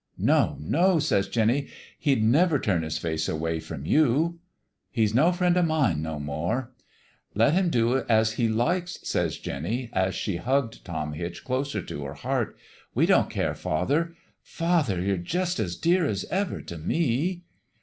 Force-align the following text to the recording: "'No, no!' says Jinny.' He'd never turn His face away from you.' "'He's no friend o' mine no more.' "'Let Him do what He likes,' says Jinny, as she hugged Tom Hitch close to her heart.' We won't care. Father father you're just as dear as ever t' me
"'No, 0.33 0.57
no!' 0.59 0.97
says 0.99 1.27
Jinny.' 1.27 1.67
He'd 1.99 2.23
never 2.23 2.57
turn 2.57 2.81
His 2.81 2.97
face 2.97 3.29
away 3.29 3.59
from 3.59 3.85
you.' 3.85 4.39
"'He's 4.89 5.13
no 5.13 5.31
friend 5.31 5.55
o' 5.55 5.61
mine 5.61 6.01
no 6.01 6.19
more.' 6.19 6.71
"'Let 7.35 7.53
Him 7.53 7.69
do 7.69 8.01
what 8.07 8.27
He 8.29 8.47
likes,' 8.49 8.97
says 9.03 9.37
Jinny, 9.37 9.91
as 9.93 10.15
she 10.15 10.37
hugged 10.37 10.83
Tom 10.83 11.13
Hitch 11.13 11.43
close 11.45 11.73
to 11.73 12.03
her 12.03 12.15
heart.' 12.15 12.57
We 12.95 13.05
won't 13.05 13.29
care. 13.29 13.53
Father 13.53 14.15
father 14.41 14.99
you're 14.99 15.17
just 15.17 15.59
as 15.59 15.75
dear 15.75 16.07
as 16.07 16.25
ever 16.31 16.63
t' 16.63 16.77
me 16.77 17.43